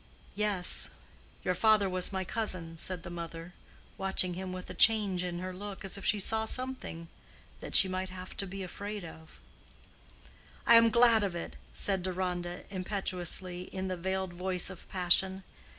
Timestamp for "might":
7.87-8.09